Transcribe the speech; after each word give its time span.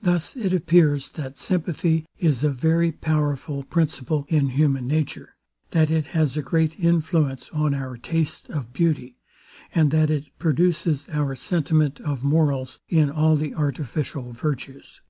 Thus 0.00 0.36
it 0.38 0.54
appears, 0.54 1.10
that 1.10 1.36
sympathy 1.36 2.06
is 2.18 2.42
a 2.42 2.48
very 2.48 2.90
powerful 2.90 3.62
principle 3.62 4.24
in 4.30 4.48
human 4.56 4.86
nature, 4.86 5.36
that 5.72 5.90
it 5.90 6.06
has 6.16 6.34
a 6.34 6.40
great 6.42 6.80
influence 6.80 7.50
on 7.50 7.74
our 7.74 7.98
taste 7.98 8.48
of 8.48 8.72
beauty, 8.72 9.18
and 9.74 9.90
that 9.90 10.08
it 10.08 10.28
produces 10.38 11.06
our 11.12 11.36
sentiment 11.36 12.00
of 12.00 12.24
morals 12.24 12.80
in 12.88 13.10
all 13.10 13.36
the 13.36 13.54
artificial 13.54 14.32
virtues. 14.32 15.02